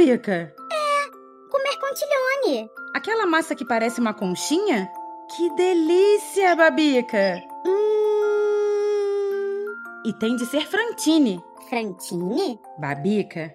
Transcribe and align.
Outro, 0.00 0.06
Babica? 0.06 0.54
Comer 1.50 1.76
contilhone. 1.78 2.70
Aquela 2.94 3.26
massa 3.26 3.54
que 3.54 3.66
parece 3.66 4.00
uma 4.00 4.14
conchinha? 4.14 4.90
Que 5.36 5.54
delícia, 5.54 6.56
Babica! 6.56 7.42
Hum. 7.66 8.06
E 10.06 10.12
tem 10.14 10.36
de 10.36 10.46
ser 10.46 10.66
frantine. 10.66 11.42
Frantine? 11.68 12.58
Babica, 12.78 13.54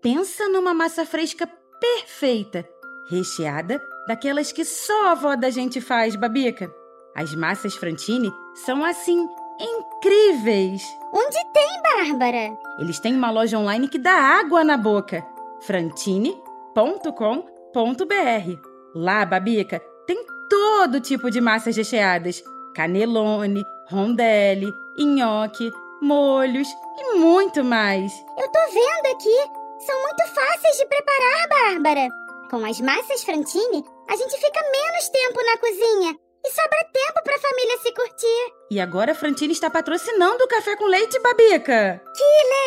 pensa 0.00 0.48
numa 0.48 0.72
massa 0.72 1.04
fresca 1.04 1.46
perfeita, 1.78 2.66
recheada 3.10 3.78
daquelas 4.08 4.50
que 4.52 4.64
só 4.64 5.08
a 5.08 5.12
avó 5.12 5.36
da 5.36 5.50
gente 5.50 5.80
faz, 5.82 6.16
Babica. 6.16 6.72
As 7.14 7.34
massas 7.34 7.74
frantine 7.74 8.32
são 8.54 8.82
assim 8.82 9.28
incríveis. 9.60 10.82
Onde 11.12 11.36
tem, 11.52 11.82
Bárbara? 11.82 12.58
Eles 12.78 12.98
têm 12.98 13.14
uma 13.14 13.30
loja 13.30 13.58
online 13.58 13.86
que 13.86 13.98
dá 13.98 14.14
água 14.14 14.64
na 14.64 14.76
boca. 14.76 15.33
frantine.com.br. 15.66 18.58
Lá, 18.94 19.24
Babica, 19.24 19.80
tem 20.06 20.24
todo 20.48 21.00
tipo 21.00 21.30
de 21.30 21.40
massas 21.40 21.76
recheadas: 21.76 22.42
canelone, 22.74 23.64
rondelli, 23.90 24.72
nhoque, 24.98 25.70
molhos 26.00 26.68
e 26.98 27.14
muito 27.18 27.64
mais. 27.64 28.12
Eu 28.38 28.48
tô 28.50 28.58
vendo 28.72 29.14
aqui. 29.14 29.36
São 29.84 30.02
muito 30.02 30.22
fáceis 30.34 30.76
de 30.78 30.86
preparar, 30.86 31.48
Bárbara. 31.48 32.08
Com 32.50 32.64
as 32.64 32.80
massas 32.80 33.22
Frantine, 33.24 33.84
a 34.08 34.16
gente 34.16 34.38
fica 34.38 34.60
menos 34.70 35.08
tempo 35.08 35.42
na 35.44 35.58
cozinha 35.58 36.16
e 36.46 36.50
sobra 36.50 36.84
tempo 36.92 37.22
pra 37.24 37.38
família 37.38 37.78
se 37.78 37.92
curtir. 37.92 38.52
E 38.70 38.80
agora 38.80 39.12
a 39.12 39.14
Frantine 39.14 39.52
está 39.52 39.68
patrocinando 39.68 40.44
o 40.44 40.48
café 40.48 40.76
com 40.76 40.86
leite, 40.86 41.18
Babica. 41.20 42.00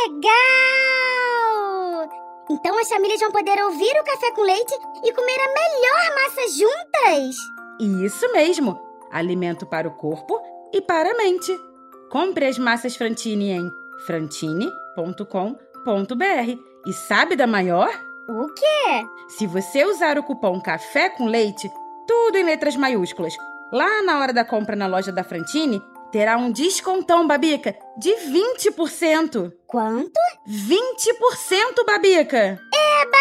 Legal! 0.10 1.17
Então 2.50 2.80
as 2.80 2.90
famílias 2.90 3.20
vão 3.20 3.32
poder 3.32 3.62
ouvir 3.64 3.92
o 4.00 4.04
café 4.04 4.32
com 4.32 4.42
leite 4.42 4.74
e 5.04 5.14
comer 5.14 5.40
a 5.40 5.54
melhor 5.54 6.16
massa 6.16 6.42
juntas. 6.50 7.36
Isso 8.06 8.32
mesmo! 8.32 8.80
Alimento 9.12 9.66
para 9.66 9.88
o 9.88 9.96
corpo 9.96 10.40
e 10.74 10.82
para 10.82 11.12
a 11.12 11.18
mente. 11.18 11.58
Compre 12.10 12.46
as 12.46 12.58
massas 12.58 12.96
Frantine 12.96 13.52
em 13.52 13.70
frantine.com.br. 14.06 15.26
E 16.86 16.94
sabe 16.94 17.36
da 17.36 17.46
maior? 17.46 17.90
O 18.30 18.48
quê? 18.54 19.06
Se 19.30 19.46
você 19.46 19.86
usar 19.86 20.18
o 20.18 20.24
cupom 20.24 20.60
Café 20.62 21.10
com 21.10 21.26
Leite, 21.26 21.70
tudo 22.08 22.38
em 22.38 22.44
letras 22.44 22.76
maiúsculas, 22.76 23.34
lá 23.72 24.02
na 24.04 24.20
hora 24.20 24.34
da 24.34 24.46
compra 24.46 24.76
na 24.76 24.88
loja 24.88 25.12
da 25.12 25.24
Frantine, 25.24 25.82
terá 26.18 26.36
um 26.36 26.52
descontão, 26.52 27.28
Babica, 27.28 27.78
de 27.96 28.10
20%. 28.10 29.54
Quanto? 29.68 30.20
20%, 30.50 31.86
Babica! 31.86 32.60
Eba! 32.74 33.18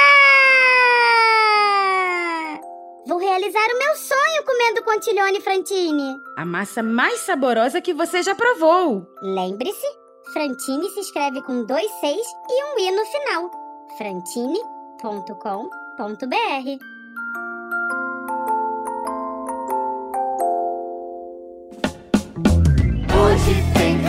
Vou 3.06 3.18
realizar 3.18 3.68
o 3.68 3.78
meu 3.78 3.94
sonho 3.96 4.44
comendo 4.46 4.82
contilhone 4.82 5.42
Frantine. 5.42 6.16
A 6.38 6.46
massa 6.46 6.82
mais 6.82 7.20
saborosa 7.20 7.82
que 7.82 7.92
você 7.92 8.22
já 8.22 8.34
provou. 8.34 9.06
Lembre-se, 9.20 9.86
Frantine 10.32 10.88
se 10.88 11.00
escreve 11.00 11.42
com 11.42 11.66
dois 11.66 11.90
seis 12.00 12.26
e 12.48 12.64
um 12.64 12.78
i 12.78 12.90
no 12.92 13.04
final. 13.04 13.50
frantine.com.br 13.98 16.95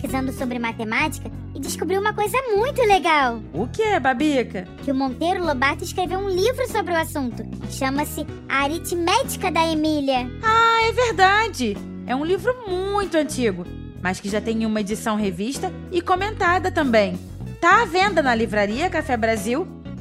Pesquisando 0.00 0.32
sobre 0.32 0.58
matemática 0.58 1.30
e 1.54 1.60
descobri 1.60 1.98
uma 1.98 2.14
coisa 2.14 2.36
muito 2.56 2.80
legal. 2.82 3.42
O 3.52 3.68
que 3.68 3.82
é, 3.82 4.00
Babica? 4.00 4.66
Que 4.82 4.90
o 4.90 4.94
Monteiro 4.94 5.44
Lobato 5.44 5.84
escreveu 5.84 6.18
um 6.18 6.30
livro 6.30 6.66
sobre 6.68 6.94
o 6.94 6.98
assunto. 6.98 7.44
Chama-se 7.70 8.26
A 8.48 8.62
Aritmética 8.62 9.50
da 9.50 9.66
Emília. 9.66 10.30
Ah, 10.42 10.88
é 10.88 10.92
verdade! 10.92 11.76
É 12.06 12.16
um 12.16 12.24
livro 12.24 12.54
muito 12.66 13.16
antigo, 13.16 13.66
mas 14.02 14.18
que 14.18 14.30
já 14.30 14.40
tem 14.40 14.64
uma 14.64 14.80
edição 14.80 15.16
revista 15.16 15.70
e 15.92 16.00
comentada 16.00 16.72
também. 16.72 17.18
Tá 17.60 17.82
à 17.82 17.84
venda 17.84 18.22
na 18.22 18.34
livraria 18.34 18.88
cafebrasil.com.br. 18.88 19.98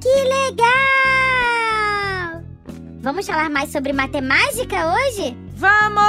Que 0.00 0.22
legal! 0.24 0.66
Vamos 3.00 3.24
falar 3.24 3.48
mais 3.48 3.70
sobre 3.70 3.92
matemática 3.92 4.92
hoje? 4.92 5.36
Vamos! 5.54 6.02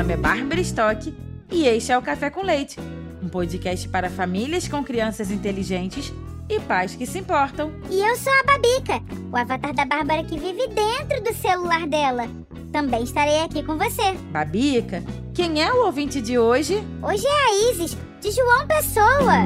Nome 0.00 0.14
é 0.14 0.16
Bárbara 0.16 0.60
Stock 0.62 1.14
e 1.52 1.66
este 1.66 1.92
é 1.92 1.98
o 1.98 2.00
Café 2.00 2.30
com 2.30 2.40
Leite, 2.40 2.78
um 3.22 3.28
podcast 3.28 3.86
para 3.86 4.08
famílias 4.08 4.66
com 4.66 4.82
crianças 4.82 5.30
inteligentes 5.30 6.10
e 6.48 6.58
pais 6.58 6.94
que 6.94 7.04
se 7.06 7.18
importam. 7.18 7.70
E 7.90 8.00
eu 8.00 8.16
sou 8.16 8.32
a 8.32 8.42
Babica, 8.44 9.02
o 9.30 9.36
avatar 9.36 9.74
da 9.74 9.84
Bárbara 9.84 10.24
que 10.24 10.38
vive 10.38 10.68
dentro 10.68 11.22
do 11.22 11.34
celular 11.34 11.86
dela. 11.86 12.26
Também 12.72 13.02
estarei 13.02 13.40
aqui 13.40 13.62
com 13.62 13.76
você. 13.76 14.14
Babica, 14.32 15.04
quem 15.34 15.62
é 15.62 15.70
o 15.70 15.84
ouvinte 15.84 16.22
de 16.22 16.38
hoje? 16.38 16.82
Hoje 17.02 17.26
é 17.26 17.30
a 17.30 17.70
Isis, 17.70 17.94
de 18.22 18.30
João 18.32 18.66
Pessoa. 18.66 19.44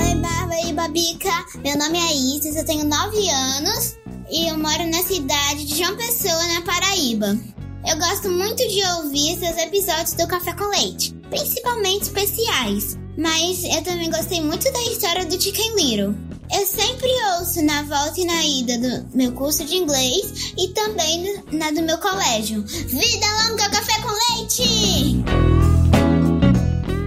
Oi, 0.00 0.14
Bárbara 0.16 0.66
e 0.66 0.72
Babica. 0.72 1.30
Meu 1.62 1.78
nome 1.78 1.96
é 1.96 2.12
Isis, 2.12 2.56
eu 2.56 2.66
tenho 2.66 2.84
9 2.84 3.28
anos 3.28 3.96
e 4.28 4.50
eu 4.50 4.58
moro 4.58 4.84
na 4.90 5.00
cidade 5.04 5.64
de 5.64 5.76
João 5.76 5.96
Pessoa, 5.96 6.42
na 6.54 6.62
Paraíba. 6.62 7.59
Eu 7.86 7.96
gosto 7.96 8.30
muito 8.30 8.56
de 8.68 8.84
ouvir 8.98 9.38
seus 9.38 9.56
episódios 9.56 10.12
do 10.12 10.28
Café 10.28 10.52
com 10.52 10.64
Leite, 10.64 11.14
principalmente 11.30 12.02
especiais. 12.02 12.98
Mas 13.16 13.64
eu 13.64 13.82
também 13.82 14.10
gostei 14.10 14.42
muito 14.42 14.70
da 14.70 14.82
história 14.82 15.24
do 15.24 15.40
Chicken 15.40 15.74
Little. 15.74 16.14
Eu 16.52 16.66
sempre 16.66 17.08
ouço 17.38 17.64
na 17.64 17.82
volta 17.84 18.20
e 18.20 18.24
na 18.24 18.44
ida 18.44 18.78
do 18.78 19.16
meu 19.16 19.32
curso 19.32 19.64
de 19.64 19.76
inglês 19.76 20.52
e 20.58 20.68
também 20.68 21.42
na 21.52 21.70
do 21.70 21.82
meu 21.82 21.96
colégio. 21.98 22.62
Vida 22.62 23.26
longa 23.48 23.70
Café 23.70 24.02
com 24.02 24.36
Leite! 24.36 25.24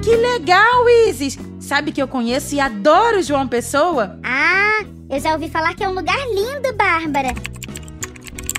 Que 0.04 0.16
legal, 0.16 0.90
Isis! 1.08 1.38
Sabe 1.60 1.92
que 1.92 2.02
eu 2.02 2.08
conheço 2.08 2.56
e 2.56 2.60
adoro 2.60 3.22
João 3.22 3.48
Pessoa? 3.48 4.20
Ah, 4.24 4.84
eu 5.10 5.20
já 5.20 5.34
ouvi 5.34 5.50
falar 5.50 5.76
que 5.76 5.84
é 5.84 5.88
um 5.88 5.94
lugar 5.94 6.18
lindo, 6.30 6.76
Bárbara. 6.76 7.34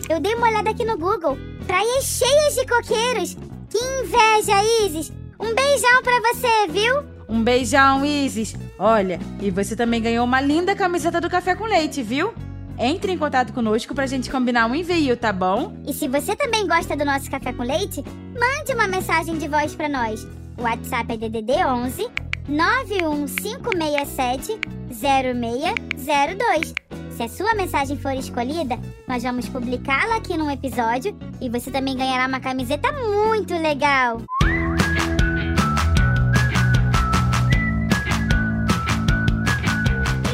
Eu 0.08 0.20
dei 0.20 0.34
uma 0.34 0.48
olhada 0.48 0.70
aqui 0.70 0.84
no 0.84 0.96
Google. 0.96 1.36
Praias 1.66 2.04
cheias 2.04 2.54
de 2.54 2.66
coqueiros. 2.66 3.36
Que 3.70 3.78
inveja, 3.78 4.62
Isis. 4.84 5.12
Um 5.40 5.54
beijão 5.54 6.02
pra 6.02 6.20
você, 6.20 6.66
viu? 6.68 7.02
Um 7.28 7.42
beijão, 7.42 8.04
Isis. 8.04 8.54
Olha, 8.78 9.18
e 9.40 9.50
você 9.50 9.74
também 9.74 10.00
ganhou 10.00 10.24
uma 10.24 10.40
linda 10.40 10.76
camiseta 10.76 11.20
do 11.20 11.30
Café 11.30 11.54
com 11.54 11.64
Leite, 11.64 12.02
viu? 12.02 12.32
Entre 12.78 13.12
em 13.12 13.18
contato 13.18 13.52
conosco 13.52 13.94
pra 13.94 14.06
gente 14.06 14.30
combinar 14.30 14.66
um 14.66 14.74
envio, 14.74 15.16
tá 15.16 15.32
bom? 15.32 15.76
E 15.86 15.92
se 15.92 16.08
você 16.08 16.34
também 16.34 16.66
gosta 16.66 16.96
do 16.96 17.04
nosso 17.04 17.30
café 17.30 17.52
com 17.52 17.62
leite, 17.62 18.02
mande 18.38 18.72
uma 18.74 18.88
mensagem 18.88 19.38
de 19.38 19.46
voz 19.46 19.76
pra 19.76 19.88
nós. 19.88 20.26
O 20.58 20.62
WhatsApp 20.62 21.14
é 21.14 21.16
DDD 21.16 21.52
11 21.64 22.08
91567 22.48 24.58
0602. 24.90 26.74
Se 27.16 27.22
a 27.22 27.28
sua 27.28 27.54
mensagem 27.54 27.96
for 27.96 28.10
escolhida, 28.10 28.76
nós 29.06 29.22
vamos 29.22 29.48
publicá-la 29.48 30.16
aqui 30.16 30.36
num 30.36 30.50
episódio 30.50 31.16
e 31.40 31.48
você 31.48 31.70
também 31.70 31.96
ganhará 31.96 32.26
uma 32.26 32.40
camiseta 32.40 32.90
muito 32.90 33.54
legal. 33.54 34.20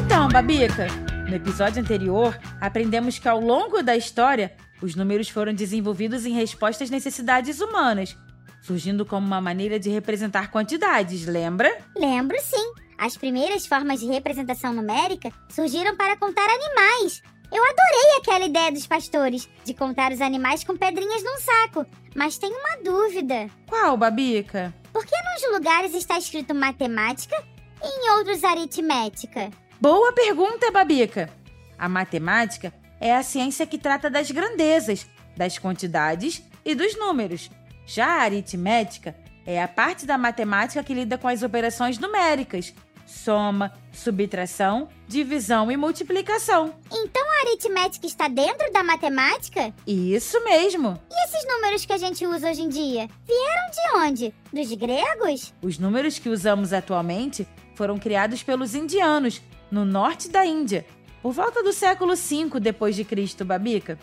Então, 0.03 0.29
Babica, 0.29 0.87
no 1.29 1.35
episódio 1.35 1.83
anterior, 1.83 2.39
aprendemos 2.59 3.19
que 3.19 3.29
ao 3.29 3.41
longo 3.41 3.83
da 3.83 3.95
história, 3.95 4.57
os 4.81 4.95
números 4.95 5.29
foram 5.29 5.53
desenvolvidos 5.53 6.25
em 6.25 6.33
resposta 6.33 6.83
às 6.83 6.89
necessidades 6.89 7.61
humanas, 7.61 8.17
surgindo 8.63 9.05
como 9.05 9.27
uma 9.27 9.41
maneira 9.41 9.79
de 9.79 9.91
representar 9.91 10.51
quantidades, 10.51 11.27
lembra? 11.27 11.77
Lembro 11.95 12.39
sim. 12.41 12.73
As 13.01 13.17
primeiras 13.17 13.67
formas 13.67 14.01
de 14.01 14.07
representação 14.07 14.75
numérica 14.75 15.33
surgiram 15.49 15.97
para 15.97 16.19
contar 16.19 16.45
animais. 16.45 17.23
Eu 17.51 17.65
adorei 17.65 18.19
aquela 18.19 18.45
ideia 18.45 18.71
dos 18.71 18.87
pastores 18.87 19.49
de 19.65 19.73
contar 19.73 20.13
os 20.13 20.21
animais 20.21 20.63
com 20.65 20.77
pedrinhas 20.77 21.23
num 21.23 21.39
saco, 21.39 21.87
mas 22.15 22.37
tenho 22.37 22.55
uma 22.59 22.77
dúvida. 22.85 23.49
Qual, 23.67 23.97
Babica? 23.97 24.75
Por 24.93 25.07
que 25.07 25.15
nos 25.17 25.51
lugares 25.51 25.95
está 25.95 26.19
escrito 26.19 26.55
matemática 26.55 27.43
e 27.83 27.87
em 27.87 28.11
outros 28.19 28.45
aritmética? 28.45 29.51
Boa 29.81 30.13
pergunta, 30.13 30.71
Babica. 30.71 31.31
A 31.79 31.89
matemática 31.89 32.71
é 33.01 33.17
a 33.17 33.23
ciência 33.23 33.67
que 33.67 33.79
trata 33.79 34.11
das 34.11 34.31
grandezas, 34.31 35.09
das 35.35 35.57
quantidades 35.57 36.43
e 36.63 36.75
dos 36.75 36.99
números. 36.99 37.51
Já 37.87 38.07
a 38.07 38.23
aritmética 38.25 39.17
é 39.47 39.63
a 39.63 39.67
parte 39.67 40.05
da 40.05 40.19
matemática 40.19 40.85
que 40.85 40.93
lida 40.93 41.17
com 41.17 41.27
as 41.27 41.43
operações 41.43 41.99
numéricas, 41.99 42.75
soma, 43.11 43.73
subtração, 43.93 44.89
divisão 45.07 45.71
e 45.71 45.77
multiplicação. 45.77 46.75
Então 46.91 47.23
a 47.29 47.49
aritmética 47.49 48.07
está 48.07 48.29
dentro 48.29 48.73
da 48.73 48.83
matemática? 48.83 49.75
Isso 49.87 50.43
mesmo! 50.45 51.01
E 51.11 51.25
esses 51.25 51.47
números 51.47 51.85
que 51.85 51.93
a 51.93 51.99
gente 51.99 52.25
usa 52.27 52.51
hoje 52.51 52.63
em 52.63 52.69
dia? 52.69 53.09
Vieram 53.27 53.71
de 53.71 53.99
onde? 53.99 54.35
Dos 54.53 54.73
gregos? 54.75 55.53
Os 55.61 55.79
números 55.79 56.19
que 56.19 56.29
usamos 56.29 56.73
atualmente 56.73 57.47
foram 57.75 57.99
criados 57.99 58.43
pelos 58.43 58.75
indianos, 58.75 59.43
no 59.71 59.85
norte 59.85 60.29
da 60.29 60.47
Índia, 60.47 60.87
por 61.23 61.33
volta 61.33 61.63
do 61.63 61.73
século 61.73 62.15
V 62.15 62.61
depois 62.61 62.95
de 62.95 63.05
Cristo, 63.05 63.45
Babica. 63.45 63.99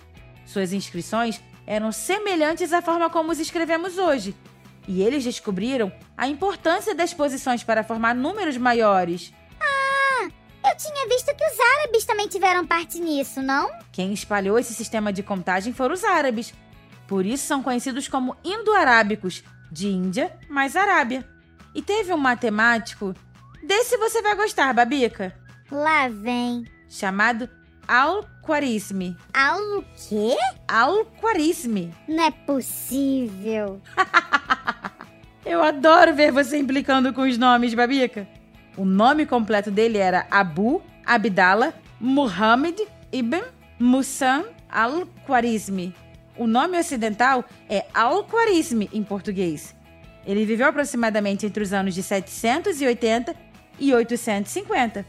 Suas 0.45 0.73
inscrições 0.73 1.41
eram 1.65 1.91
semelhantes 1.91 2.71
à 2.73 2.81
forma 2.81 3.09
como 3.09 3.31
os 3.31 3.39
escrevemos 3.39 3.97
hoje, 3.97 4.35
e 4.87 5.01
eles 5.01 5.23
descobriram 5.23 5.91
a 6.17 6.27
importância 6.27 6.95
das 6.95 7.13
posições 7.13 7.63
para 7.63 7.83
formar 7.83 8.15
números 8.15 8.57
maiores. 8.57 9.33
Ah, 9.59 10.23
eu 10.69 10.77
tinha 10.77 11.07
visto 11.07 11.35
que 11.35 11.43
os 11.45 11.59
árabes 11.79 12.05
também 12.05 12.27
tiveram 12.27 12.65
parte 12.65 12.99
nisso, 12.99 13.41
não? 13.41 13.69
Quem 13.91 14.13
espalhou 14.13 14.57
esse 14.57 14.73
sistema 14.73 15.11
de 15.11 15.21
contagem 15.23 15.73
foram 15.73 15.93
os 15.93 16.03
árabes. 16.03 16.53
Por 17.07 17.25
isso 17.25 17.45
são 17.45 17.61
conhecidos 17.63 18.07
como 18.07 18.35
indo-arábicos, 18.43 19.43
de 19.71 19.87
Índia 19.87 20.35
mais 20.49 20.75
Arábia. 20.75 21.27
E 21.75 21.81
teve 21.81 22.13
um 22.13 22.17
matemático, 22.17 23.13
desse 23.63 23.97
você 23.97 24.21
vai 24.21 24.35
gostar, 24.35 24.73
Babica, 24.73 25.35
Lá 25.71 26.07
vem. 26.07 26.65
chamado 26.89 27.49
Al-Khwarizmi. 27.87 29.15
Al 29.33 29.83
quê? 30.07 30.35
Al-Khwarizmi. 30.67 31.93
Não 32.07 32.23
é 32.23 32.31
possível. 32.31 33.81
Eu 35.49 35.63
adoro 35.63 36.13
ver 36.13 36.29
você 36.29 36.57
implicando 36.57 37.13
com 37.13 37.21
os 37.21 37.37
nomes, 37.37 37.73
Babica. 37.73 38.27
O 38.75 38.83
nome 38.83 39.25
completo 39.25 39.71
dele 39.71 39.97
era 39.97 40.27
Abu 40.29 40.81
Abdallah 41.05 41.73
Muhammad 42.01 42.77
Ibn 43.13 43.39
Musan 43.79 44.43
Al-Khwarizmi. 44.69 45.95
O 46.37 46.45
nome 46.45 46.77
ocidental 46.77 47.45
é 47.69 47.85
Al-Khwarizmi 47.93 48.89
em 48.91 49.01
português. 49.01 49.73
Ele 50.25 50.43
viveu 50.43 50.67
aproximadamente 50.67 51.45
entre 51.45 51.63
os 51.63 51.71
anos 51.71 51.95
de 51.95 52.03
780 52.03 53.33
e 53.79 53.93
850. 53.93 55.05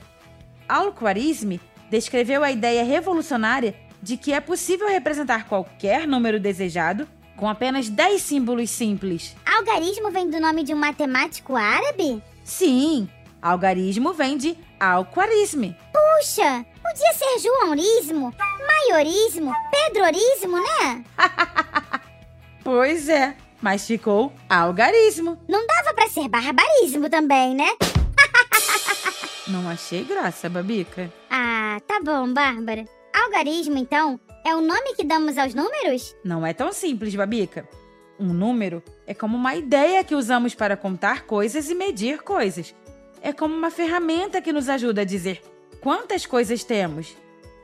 Al-Khwarizmi 0.69 1.61
descreveu 1.91 2.45
a 2.45 2.53
ideia 2.53 2.85
revolucionária 2.85 3.75
de 4.01 4.17
que 4.17 4.33
é 4.33 4.41
possível 4.41 4.87
representar 4.89 5.49
qualquer 5.49 6.07
número 6.07 6.39
desejado 6.39 7.09
com 7.39 7.49
apenas 7.49 7.89
10 7.89 8.21
símbolos 8.21 8.69
simples. 8.71 9.35
Algarismo 9.47 10.11
vem 10.11 10.29
do 10.29 10.41
nome 10.41 10.65
de 10.65 10.75
um 10.75 10.79
matemático 10.79 11.57
árabe? 11.57 12.23
Sim, 12.45 13.09
algarismo 13.41 14.13
vem 14.13 14.37
de 14.37 14.59
Al-Khwarizmi. 14.81 15.77
Puxa, 15.93 16.67
podia 16.83 17.13
ser 17.15 17.39
Joãorismo, 17.39 18.35
Maiorismo, 18.67 19.53
Pedrorismo, 19.71 20.57
né? 20.57 21.05
Pois 22.65 23.09
é, 23.09 23.35
mas 23.63 23.87
ficou 23.87 24.31
algarismo. 24.47 25.43
Não 25.49 25.67
dava 25.67 25.95
pra 25.95 26.07
ser 26.07 26.29
barbarismo 26.29 27.09
também, 27.09 27.55
né? 27.55 27.71
Não 29.47 29.71
achei 29.71 30.05
graça, 30.05 30.51
Babica. 30.51 31.11
Ah, 31.31 31.79
tá 31.87 31.99
bom, 32.05 32.31
Bárbara. 32.31 32.85
Algarismo, 33.25 33.79
então, 33.79 34.21
é 34.49 34.57
o 34.57 34.63
nome 34.63 34.95
que 34.95 35.05
damos 35.05 35.37
aos 35.37 35.55
números? 35.55 36.17
Não 36.25 36.47
é 36.47 36.55
tão 36.55 36.73
simples, 36.73 37.15
Babica. 37.15 37.69
Um 38.19 38.33
número 38.33 38.83
é 39.07 39.13
como 39.13 39.37
uma 39.37 39.55
ideia 39.55 40.03
que 40.03 40.15
usamos 40.15 40.55
para 40.55 40.77
contar 40.77 41.27
coisas 41.27 41.69
e 41.69 41.75
medir 41.75 42.23
coisas. 42.23 42.75
É 43.21 43.31
como 43.31 43.55
uma 43.55 43.71
ferramenta 43.71 44.41
que 44.41 44.53
nos 44.53 44.69
ajuda 44.71 45.03
a 45.03 45.05
dizer 45.05 45.43
quantas 45.83 46.25
coisas 46.25 46.65
temos. 46.65 47.15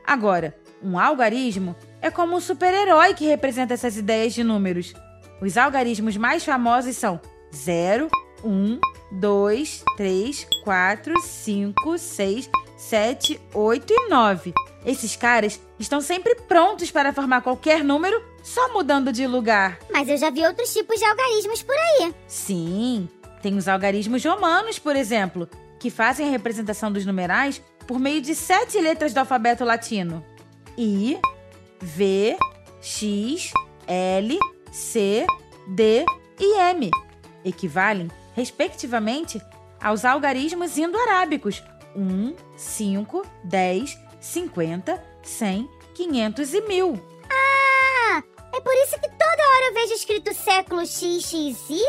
Agora, 0.05 0.55
um 0.81 0.99
algarismo 0.99 1.75
é 2.01 2.11
como 2.11 2.35
um 2.37 2.39
super-herói 2.39 3.15
que 3.15 3.25
representa 3.25 3.73
essas 3.73 3.97
ideias 3.97 4.33
de 4.33 4.43
números. 4.43 4.93
Os 5.41 5.57
algarismos 5.57 6.15
mais 6.15 6.45
famosos 6.45 6.95
são 6.95 7.19
0, 7.51 8.09
1, 8.43 8.79
2, 9.13 9.83
3, 9.97 10.47
4, 10.63 11.19
5, 11.19 11.97
6, 11.97 12.49
7, 12.89 13.41
8 13.53 13.91
e 13.91 14.09
9. 14.09 14.53
Esses 14.85 15.15
caras 15.15 15.59
estão 15.79 15.99
sempre 16.01 16.35
prontos 16.47 16.91
para 16.91 17.11
formar 17.11 17.41
qualquer 17.41 17.83
número, 17.83 18.23
só 18.43 18.71
mudando 18.73 19.11
de 19.11 19.25
lugar. 19.25 19.79
Mas 19.91 20.07
eu 20.07 20.17
já 20.17 20.29
vi 20.29 20.45
outros 20.45 20.71
tipos 20.71 20.99
de 20.99 21.05
algarismos 21.05 21.63
por 21.63 21.75
aí. 21.75 22.13
Sim, 22.27 23.09
tem 23.41 23.57
os 23.57 23.67
algarismos 23.67 24.23
romanos, 24.23 24.77
por 24.77 24.95
exemplo, 24.95 25.49
que 25.79 25.89
fazem 25.89 26.27
a 26.27 26.31
representação 26.31 26.91
dos 26.91 27.05
numerais 27.05 27.59
por 27.87 27.99
meio 27.99 28.21
de 28.21 28.35
sete 28.35 28.79
letras 28.79 29.13
do 29.13 29.19
alfabeto 29.19 29.63
latino: 29.63 30.23
I, 30.77 31.17
V, 31.81 32.37
X, 32.79 33.51
L, 33.87 34.39
C, 34.71 35.25
D 35.67 36.05
e 36.39 36.59
M. 36.59 36.91
Equivalem, 37.43 38.11
respectivamente, 38.35 39.41
aos 39.81 40.05
algarismos 40.05 40.77
indo-arábicos 40.77 41.63
1, 41.95 42.35
5, 42.55 43.25
10, 43.43 43.97
50, 44.19 45.03
100, 45.23 45.69
500 45.93 46.53
e 46.53 46.61
1000. 46.61 47.01
Ah, 47.31 48.23
é 48.53 48.61
por 48.61 48.73
isso 48.73 48.99
que 48.99 49.09
toda 49.09 49.23
hora 49.23 49.65
eu 49.67 49.73
vejo 49.73 49.93
escrito 49.93 50.33
século 50.33 50.85
XXI? 50.85 51.81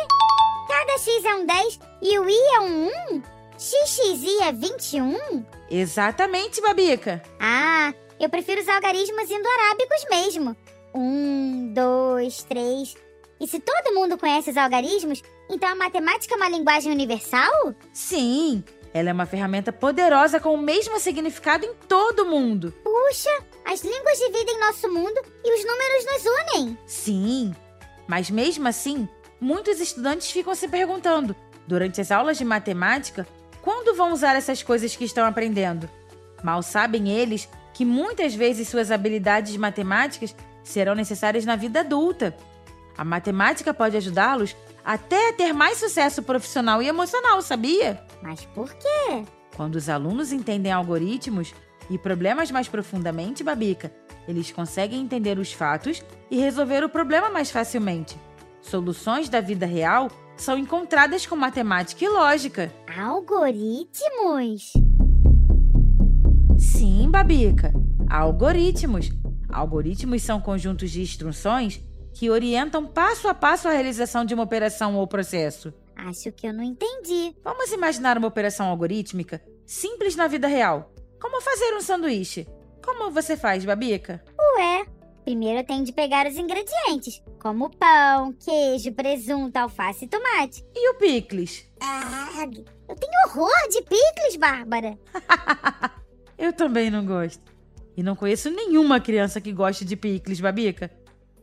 Cada 0.69 0.99
X 0.99 1.25
é 1.25 1.35
um 1.35 1.47
10 1.47 1.81
e 2.03 2.19
o 2.19 2.29
I 2.29 2.39
é 2.57 2.61
um 2.61 2.87
1? 3.17 3.23
XXI 3.59 4.43
é 4.43 4.53
21? 4.53 5.45
Exatamente, 5.71 6.61
Babica. 6.61 7.23
Ah, 7.41 7.95
eu 8.21 8.29
prefiro 8.29 8.61
os 8.61 8.69
algarismos 8.69 9.31
indo-arábicos 9.31 10.05
mesmo. 10.11 10.57
Um, 10.95 11.73
dois, 11.73 12.43
três. 12.43 12.95
E 13.41 13.47
se 13.47 13.61
todo 13.61 13.95
mundo 13.95 14.17
conhece 14.19 14.51
os 14.51 14.57
algarismos, 14.57 15.23
então 15.51 15.69
a 15.69 15.75
matemática 15.75 16.35
é 16.35 16.37
uma 16.37 16.49
linguagem 16.49 16.91
universal? 16.91 17.75
Sim, 17.93 18.65
ela 18.97 19.11
é 19.11 19.13
uma 19.13 19.27
ferramenta 19.27 19.73
poderosa 19.73 20.41
com 20.41 20.55
o 20.55 20.59
mesmo 20.59 20.99
significado 20.99 21.67
em 21.67 21.75
todo 21.87 22.21
o 22.21 22.31
mundo. 22.31 22.73
Puxa, 22.83 23.31
as 23.65 23.83
línguas 23.85 24.19
dividem 24.19 24.59
nosso 24.59 24.91
mundo 24.91 25.21
e 25.45 25.55
os 25.55 25.65
números 25.65 26.07
nos 26.07 26.25
unem. 26.25 26.79
Sim, 26.87 27.55
mas 28.09 28.31
mesmo 28.31 28.67
assim, 28.67 29.07
muitos 29.41 29.81
estudantes 29.81 30.31
ficam 30.31 30.55
se 30.55 30.67
perguntando, 30.67 31.37
durante 31.67 32.01
as 32.01 32.11
aulas 32.11 32.39
de 32.39 32.45
matemática, 32.45 33.27
quando 33.61 33.97
vão 33.97 34.13
usar 34.13 34.35
essas 34.35 34.63
coisas 34.63 34.97
que 34.97 35.05
estão 35.05 35.27
aprendendo. 35.27 35.91
Mal 36.43 36.63
sabem 36.63 37.11
eles 37.11 37.49
que 37.75 37.85
muitas 37.85 38.35
vezes 38.35 38.69
suas 38.69 38.91
habilidades 38.91 39.57
matemáticas 39.57 40.35
serão 40.65 40.95
necessárias 40.95 41.45
na 41.45 41.57
vida 41.57 41.81
adulta. 41.81 42.35
A 42.97 43.05
matemática 43.05 43.75
pode 43.75 43.97
ajudá-los 43.97 44.57
até 44.85 45.31
a 45.31 45.33
ter 45.33 45.53
mais 45.53 45.79
sucesso 45.79 46.23
profissional 46.23 46.81
e 46.81 46.89
emocional, 46.89 47.43
sabia? 47.43 48.06
Mas 48.23 48.45
por 48.47 48.73
quê? 48.75 49.25
Quando 49.57 49.77
os 49.77 49.89
alunos 49.89 50.33
entendem 50.33 50.73
algoritmos 50.73 51.55
e 51.89 51.97
problemas 51.97 52.51
mais 52.51 52.69
profundamente, 52.69 53.45
Babica, 53.45 53.93
eles 54.27 54.51
conseguem 54.51 55.01
entender 55.01 55.39
os 55.39 55.53
fatos 55.53 56.03
e 56.31 56.39
resolver 56.39 56.85
o 56.85 56.89
problema 56.89 57.31
mais 57.31 57.51
facilmente. 57.51 58.17
Soluções 58.61 59.29
da 59.29 59.41
vida 59.41 59.65
real 59.67 60.11
são 60.37 60.59
encontradas 60.59 61.25
com 61.25 61.37
matemática 61.37 62.05
e 62.05 62.09
lógica. 62.09 62.73
Algoritmos? 62.99 64.73
Sim, 66.59 67.09
Babica, 67.11 67.73
algoritmos. 68.11 69.11
Algoritmos 69.49 70.23
são 70.23 70.41
conjuntos 70.41 70.91
de 70.91 71.01
instruções 71.01 71.81
que 72.13 72.29
orientam 72.29 72.85
passo 72.87 73.29
a 73.29 73.35
passo 73.35 73.69
a 73.69 73.71
realização 73.71 74.25
de 74.25 74.35
uma 74.35 74.43
operação 74.43 74.97
ou 74.97 75.07
processo. 75.07 75.73
Acho 76.07 76.31
que 76.31 76.47
eu 76.47 76.55
não 76.55 76.63
entendi. 76.63 77.35
Vamos 77.43 77.73
imaginar 77.73 78.17
uma 78.17 78.29
operação 78.29 78.69
algorítmica 78.69 79.43
simples 79.67 80.15
na 80.15 80.29
vida 80.29 80.47
real. 80.47 80.95
Como 81.21 81.41
fazer 81.41 81.75
um 81.75 81.81
sanduíche. 81.81 82.47
Como 82.85 83.11
você 83.11 83.37
faz, 83.37 83.65
Babica? 83.65 84.23
Ué, 84.57 84.87
primeiro 85.25 85.59
eu 85.59 85.65
tenho 85.65 85.83
de 85.85 85.93
pegar 85.93 86.25
os 86.29 86.37
ingredientes, 86.37 87.21
como 87.43 87.71
pão, 87.71 88.33
queijo, 88.35 88.93
presunto, 88.93 89.57
alface 89.59 90.05
e 90.05 90.09
tomate. 90.09 90.65
E 90.73 90.91
o 90.91 90.95
picles? 90.95 91.69
Ah, 91.83 92.47
eu 92.89 92.95
tenho 92.95 93.13
horror 93.27 93.69
de 93.69 93.83
picles, 93.83 94.37
Bárbara. 94.39 94.97
Eu 96.39 96.53
também 96.53 96.91
não 96.91 97.05
gosto. 97.05 97.43
E 97.97 98.03
não 98.03 98.15
conheço 98.15 98.51
nenhuma 98.51 99.01
criança 99.01 99.41
que 99.41 99.51
goste 99.51 99.87
de 99.87 99.97
picles, 99.97 100.39
Babica. 100.39 100.91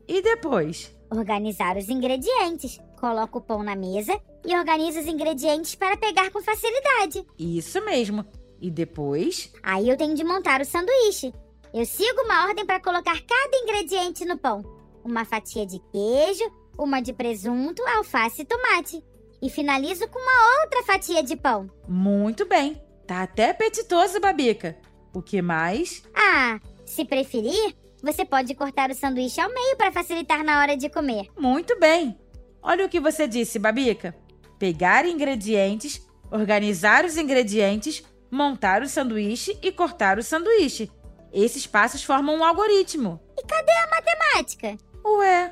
E 0.08 0.22
depois? 0.22 0.96
Organizar 1.10 1.76
os 1.78 1.90
ingredientes. 1.90 2.80
Coloco 3.00 3.40
o 3.40 3.42
pão 3.42 3.64
na 3.64 3.76
mesa 3.76 4.22
e 4.46 4.56
organizo 4.56 5.00
os 5.00 5.08
ingredientes 5.08 5.76
para 5.76 5.98
pegar 5.98 6.32
com 6.32 6.42
facilidade. 6.42 7.26
Isso 7.38 7.84
mesmo. 7.84 8.26
E 8.62 8.70
depois? 8.72 9.52
Aí 9.62 9.90
eu 9.90 9.98
tenho 9.98 10.16
de 10.16 10.24
montar 10.24 10.62
o 10.62 10.66
sanduíche. 10.66 11.34
Eu 11.74 11.86
sigo 11.86 12.22
uma 12.22 12.48
ordem 12.48 12.66
para 12.66 12.80
colocar 12.80 13.20
cada 13.22 13.58
ingrediente 13.58 14.26
no 14.26 14.38
pão: 14.38 14.62
uma 15.04 15.26
fatia 15.26 15.66
de 15.66 15.80
queijo, 15.92 16.44
uma 16.78 17.02
de 17.02 17.14
presunto, 17.14 17.82
alface 17.88 18.44
e 18.44 18.46
tomate. 18.46 19.04
E 19.42 19.50
finalizo 19.50 20.08
com 20.08 20.20
uma 20.20 20.62
outra 20.62 20.84
fatia 20.84 21.22
de 21.22 21.36
pão. 21.36 21.70
Muito 21.88 22.46
bem. 22.48 22.82
Tá 23.06 23.24
até 23.24 23.50
apetitoso, 23.50 24.22
Babica. 24.22 24.78
O 25.14 25.22
que 25.22 25.42
mais? 25.42 26.02
Ah, 26.16 26.60
se 26.86 27.04
preferir, 27.04 27.76
você 28.02 28.24
pode 28.24 28.56
cortar 28.56 28.90
o 28.90 28.96
sanduíche 28.96 29.42
ao 29.42 29.54
meio 29.54 29.76
para 29.76 29.92
facilitar 29.92 30.44
na 30.44 30.62
hora 30.62 30.78
de 30.78 30.90
comer. 30.90 31.28
Muito 31.38 31.78
bem. 31.78 32.18
Olha 32.62 32.86
o 32.86 32.90
que 32.90 33.00
você 33.00 33.28
disse, 33.28 33.60
Babica. 33.60 34.16
Pegar 34.64 35.06
ingredientes, 35.06 36.02
organizar 36.32 37.04
os 37.04 37.18
ingredientes, 37.18 38.02
montar 38.32 38.82
o 38.82 38.88
sanduíche 38.88 39.60
e 39.62 39.74
cortar 39.74 40.18
o 40.18 40.24
sanduíche. 40.24 40.90
Esses 41.34 41.68
passos 41.68 42.02
formam 42.02 42.38
um 42.38 42.46
algoritmo. 42.46 43.20
E 43.38 43.46
cadê 43.46 43.74
a 43.74 43.90
matemática? 43.90 44.78
Ué, 45.06 45.52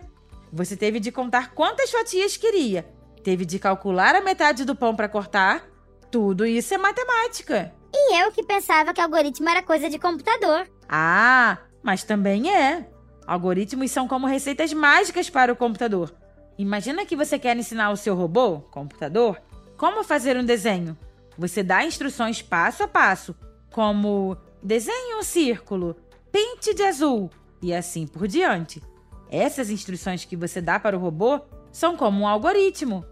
você 0.49 0.77
teve 0.77 0.97
de 1.01 1.11
contar 1.11 1.53
quantas 1.53 1.91
fatias 1.91 2.37
queria, 2.37 2.89
teve 3.21 3.43
de 3.43 3.59
calcular 3.59 4.15
a 4.15 4.21
metade 4.21 4.63
do 4.63 4.77
pão 4.77 4.95
para 4.95 5.09
cortar. 5.09 5.67
Tudo 6.09 6.45
isso 6.45 6.73
é 6.73 6.77
matemática. 6.77 7.75
E 7.93 8.15
eu 8.15 8.31
que 8.31 8.43
pensava 8.43 8.93
que 8.93 9.01
algoritmo 9.01 9.49
era 9.49 9.61
coisa 9.61 9.89
de 9.89 9.99
computador. 9.99 10.69
Ah, 10.87 11.57
mas 11.83 12.05
também 12.05 12.49
é. 12.49 12.87
Algoritmos 13.27 13.91
são 13.91 14.07
como 14.07 14.25
receitas 14.25 14.71
mágicas 14.71 15.29
para 15.29 15.51
o 15.51 15.55
computador. 15.57 16.20
Imagina 16.57 17.05
que 17.05 17.15
você 17.15 17.39
quer 17.39 17.55
ensinar 17.57 17.91
o 17.91 17.97
seu 17.97 18.15
robô, 18.15 18.59
computador, 18.71 19.41
como 19.77 20.03
fazer 20.03 20.37
um 20.37 20.45
desenho. 20.45 20.97
Você 21.37 21.63
dá 21.63 21.83
instruções 21.83 22.41
passo 22.41 22.83
a 22.83 22.87
passo, 22.87 23.35
como 23.71 24.37
desenhe 24.61 25.15
um 25.15 25.23
círculo, 25.23 25.95
pinte 26.31 26.73
de 26.73 26.83
azul 26.83 27.29
e 27.61 27.73
assim 27.73 28.05
por 28.05 28.27
diante. 28.27 28.81
Essas 29.29 29.69
instruções 29.69 30.25
que 30.25 30.35
você 30.35 30.61
dá 30.61 30.79
para 30.79 30.97
o 30.97 30.99
robô 30.99 31.39
são 31.71 31.95
como 31.95 32.21
um 32.21 32.27
algoritmo. 32.27 33.05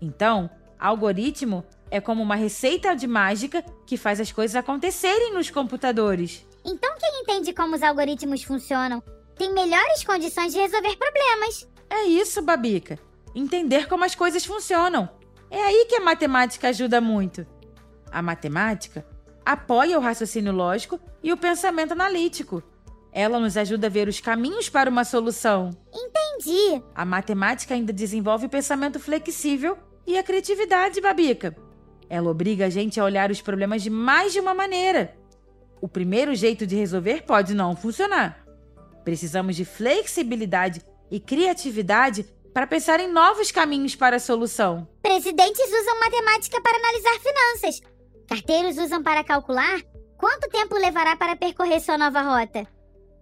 Então, 0.00 0.50
algoritmo 0.78 1.64
é 1.90 2.00
como 2.00 2.22
uma 2.22 2.34
receita 2.34 2.94
de 2.96 3.06
mágica 3.06 3.62
que 3.86 3.96
faz 3.96 4.20
as 4.20 4.32
coisas 4.32 4.56
acontecerem 4.56 5.32
nos 5.32 5.50
computadores. 5.50 6.46
Então, 6.64 6.92
quem 6.98 7.20
entende 7.20 7.52
como 7.52 7.76
os 7.76 7.82
algoritmos 7.82 8.42
funcionam 8.42 9.02
tem 9.36 9.52
melhores 9.52 10.02
condições 10.02 10.52
de 10.52 10.58
resolver 10.58 10.96
problemas. 10.96 11.68
É 11.88 12.04
isso, 12.04 12.42
Babica. 12.42 12.98
Entender 13.34 13.88
como 13.88 14.04
as 14.04 14.14
coisas 14.14 14.44
funcionam. 14.44 15.08
É 15.50 15.62
aí 15.62 15.86
que 15.88 15.96
a 15.96 16.00
matemática 16.00 16.68
ajuda 16.68 17.00
muito. 17.00 17.46
A 18.10 18.22
matemática 18.22 19.06
apoia 19.44 19.98
o 19.98 20.02
raciocínio 20.02 20.52
lógico 20.52 20.98
e 21.22 21.32
o 21.32 21.36
pensamento 21.36 21.92
analítico. 21.92 22.62
Ela 23.12 23.38
nos 23.38 23.56
ajuda 23.56 23.86
a 23.86 23.90
ver 23.90 24.08
os 24.08 24.20
caminhos 24.20 24.68
para 24.68 24.90
uma 24.90 25.04
solução. 25.04 25.70
Entendi. 25.92 26.82
A 26.94 27.04
matemática 27.04 27.74
ainda 27.74 27.92
desenvolve 27.92 28.46
o 28.46 28.50
pensamento 28.50 28.98
flexível 28.98 29.78
e 30.06 30.18
a 30.18 30.22
criatividade, 30.22 31.00
Babica. 31.00 31.56
Ela 32.08 32.30
obriga 32.30 32.66
a 32.66 32.70
gente 32.70 33.00
a 33.00 33.04
olhar 33.04 33.30
os 33.30 33.40
problemas 33.40 33.82
de 33.82 33.90
mais 33.90 34.32
de 34.32 34.40
uma 34.40 34.54
maneira. 34.54 35.16
O 35.80 35.88
primeiro 35.88 36.34
jeito 36.34 36.66
de 36.66 36.76
resolver 36.76 37.22
pode 37.22 37.54
não 37.54 37.76
funcionar. 37.76 38.44
Precisamos 39.04 39.56
de 39.56 39.64
flexibilidade 39.64 40.82
e 41.10 41.20
criatividade 41.20 42.24
para 42.52 42.66
pensar 42.66 43.00
em 43.00 43.12
novos 43.12 43.50
caminhos 43.50 43.94
para 43.94 44.16
a 44.16 44.20
solução. 44.20 44.88
Presidentes 45.02 45.66
usam 45.66 46.00
matemática 46.00 46.60
para 46.60 46.78
analisar 46.78 47.20
finanças. 47.20 47.80
Carteiros 48.28 48.78
usam 48.78 49.02
para 49.02 49.22
calcular 49.22 49.80
quanto 50.16 50.48
tempo 50.48 50.74
levará 50.74 51.16
para 51.16 51.36
percorrer 51.36 51.80
sua 51.80 51.98
nova 51.98 52.22
rota. 52.22 52.66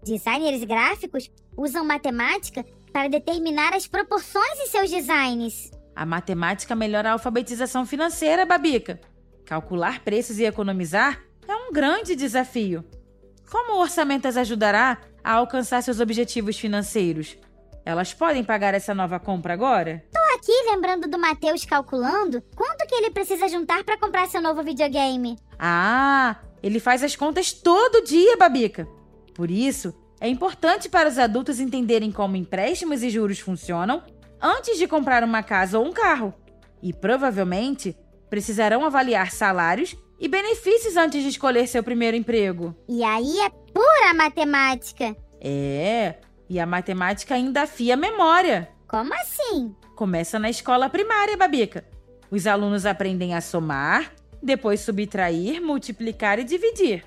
Designers 0.05 0.62
gráficos 0.64 1.31
usam 1.57 1.85
matemática 1.85 2.64
para 2.93 3.09
determinar 3.09 3.75
as 3.75 3.87
proporções 3.87 4.61
em 4.61 4.69
seus 4.69 4.91
designs. 4.91 5.71
A 5.97 6.07
matemática 6.07 6.75
melhora 6.75 7.11
a 7.11 7.12
alfabetização 7.12 7.85
financeira, 7.85 8.47
Babica. 8.47 9.00
Calcular 9.45 10.00
preços 10.05 10.38
e 10.38 10.45
economizar 10.45 11.23
é 11.47 11.55
um 11.55 11.73
grande 11.73 12.14
desafio. 12.14 12.85
Como 13.50 13.75
o 13.75 13.81
orçamento 13.81 14.26
as 14.26 14.37
ajudará 14.37 15.00
a 15.23 15.33
alcançar 15.33 15.83
seus 15.83 16.00
objetivos 16.00 16.59
financeiros? 16.59 17.37
Elas 17.85 18.14
podem 18.14 18.43
pagar 18.43 18.73
essa 18.73 18.95
nova 18.95 19.21
compra 19.21 19.53
agora? 19.53 20.03
Tô 20.11 20.21
aqui 20.37 20.53
lembrando 20.71 21.07
do 21.07 21.19
Matheus 21.19 21.67
calculando 21.67 22.43
quanto 22.57 22.87
que 22.87 22.95
ele 22.95 23.11
precisa 23.11 23.47
juntar 23.47 23.85
para 23.85 23.99
comprar 23.99 24.26
seu 24.26 24.41
novo 24.41 24.62
videogame. 24.62 25.37
Ah, 25.59 26.37
ele 26.62 26.81
faz 26.81 27.05
as 27.05 27.14
contas 27.14 27.53
todo 27.53 28.03
dia, 28.03 28.38
Babica. 28.38 28.88
Por 29.35 29.50
isso, 29.50 29.95
é 30.19 30.29
importante 30.29 30.88
para 30.88 31.09
os 31.09 31.19
adultos 31.19 31.61
entenderem 31.61 32.11
como 32.11 32.37
empréstimos 32.37 33.03
e 33.03 33.11
juros 33.11 33.41
funcionam 33.41 34.03
antes 34.41 34.79
de 34.79 34.88
comprar 34.88 35.23
uma 35.23 35.43
casa 35.43 35.79
ou 35.79 35.85
um 35.85 35.93
carro. 35.93 36.33
E 36.83 36.93
provavelmente 36.93 37.95
precisarão 38.31 38.85
avaliar 38.85 39.31
salários 39.31 39.95
e 40.19 40.26
benefícios 40.26 40.97
antes 40.97 41.23
de 41.23 41.29
escolher 41.29 41.67
seu 41.67 41.83
primeiro 41.83 42.17
emprego. 42.17 42.75
E 42.88 43.05
aí 43.05 43.41
é 43.41 43.50
pura 43.50 44.14
matemática. 44.14 45.14
É, 45.41 46.14
e 46.48 46.60
a 46.60 46.66
matemática 46.66 47.34
ainda 47.34 47.62
afia 47.62 47.94
a 47.94 47.96
memória. 47.96 48.68
Como 48.88 49.12
assim? 49.14 49.74
Começa 49.94 50.38
na 50.38 50.50
escola 50.50 50.88
primária, 50.88 51.36
Babica. 51.36 51.84
Os 52.30 52.46
alunos 52.46 52.84
aprendem 52.84 53.34
a 53.34 53.40
somar, 53.40 54.12
depois 54.42 54.80
subtrair, 54.80 55.62
multiplicar 55.62 56.38
e 56.38 56.44
dividir. 56.44 57.04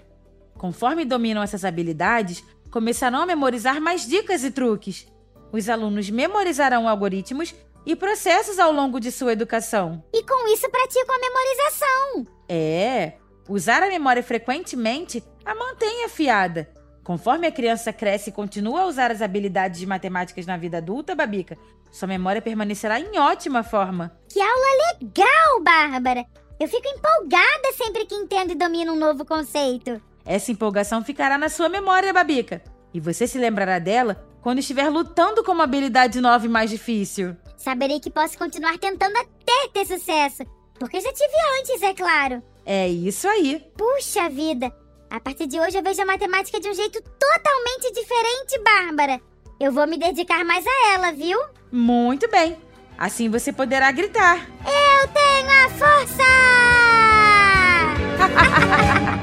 Conforme 0.57 1.05
dominam 1.05 1.43
essas 1.43 1.63
habilidades, 1.63 2.43
começarão 2.71 3.21
a 3.21 3.25
memorizar 3.25 3.79
mais 3.79 4.07
dicas 4.07 4.43
e 4.43 4.51
truques. 4.51 5.07
Os 5.51 5.69
alunos 5.69 6.09
memorizarão 6.09 6.87
algoritmos 6.87 7.53
e 7.85 7.95
processos 7.95 8.59
ao 8.59 8.71
longo 8.71 8.99
de 8.99 9.11
sua 9.11 9.31
educação. 9.31 10.03
E 10.13 10.23
com 10.23 10.53
isso 10.53 10.69
praticam 10.69 11.15
a 11.15 11.19
memorização. 11.19 12.27
É, 12.49 13.13
usar 13.47 13.81
a 13.81 13.87
memória 13.87 14.21
frequentemente 14.21 15.23
a 15.45 15.55
mantém 15.55 16.03
afiada. 16.03 16.69
Conforme 17.07 17.47
a 17.47 17.51
criança 17.53 17.93
cresce 17.93 18.31
e 18.31 18.33
continua 18.33 18.81
a 18.81 18.85
usar 18.85 19.11
as 19.11 19.21
habilidades 19.21 19.79
de 19.79 19.85
matemáticas 19.85 20.45
na 20.45 20.57
vida 20.57 20.79
adulta, 20.79 21.15
Babica, 21.15 21.57
sua 21.89 22.05
memória 22.05 22.41
permanecerá 22.41 22.99
em 22.99 23.17
ótima 23.17 23.63
forma. 23.63 24.11
Que 24.27 24.41
aula 24.41 24.97
legal, 24.99 25.63
Bárbara! 25.63 26.25
Eu 26.59 26.67
fico 26.67 26.85
empolgada 26.85 27.71
sempre 27.77 28.05
que 28.05 28.13
entendo 28.13 28.51
e 28.51 28.55
domino 28.55 28.91
um 28.91 28.99
novo 28.99 29.23
conceito. 29.23 30.01
Essa 30.25 30.51
empolgação 30.51 31.01
ficará 31.01 31.37
na 31.37 31.47
sua 31.47 31.69
memória, 31.69 32.11
Babica. 32.11 32.61
E 32.93 32.99
você 32.99 33.25
se 33.25 33.37
lembrará 33.37 33.79
dela 33.79 34.27
quando 34.41 34.59
estiver 34.59 34.89
lutando 34.89 35.45
com 35.45 35.53
uma 35.53 35.63
habilidade 35.63 36.19
nova 36.19 36.45
e 36.45 36.49
mais 36.49 36.69
difícil. 36.69 37.37
Saberei 37.55 38.01
que 38.01 38.11
posso 38.11 38.37
continuar 38.37 38.77
tentando 38.79 39.15
até 39.15 39.69
ter 39.71 39.85
sucesso. 39.85 40.43
Porque 40.77 40.99
já 40.99 41.13
tive 41.13 41.33
antes, 41.57 41.81
é 41.83 41.93
claro. 41.93 42.43
É 42.65 42.85
isso 42.89 43.29
aí. 43.29 43.65
Puxa 43.77 44.27
vida! 44.27 44.73
A 45.09 45.19
partir 45.19 45.47
de 45.47 45.59
hoje 45.59 45.77
eu 45.77 45.83
vejo 45.83 46.01
a 46.01 46.05
matemática 46.05 46.59
de 46.59 46.67
um 46.69 46.73
jeito 46.73 47.01
totalmente 47.01 47.93
diferente, 47.93 48.59
Bárbara. 48.63 49.21
Eu 49.59 49.71
vou 49.71 49.87
me 49.87 49.97
dedicar 49.97 50.43
mais 50.43 50.65
a 50.67 50.93
ela, 50.93 51.11
viu? 51.11 51.39
Muito 51.71 52.29
bem. 52.29 52.57
Assim 52.97 53.29
você 53.29 53.53
poderá 53.53 53.91
gritar. 53.91 54.47
Eu 54.65 55.07
tenho 55.09 55.49
a 55.65 55.69
força! 55.69 56.23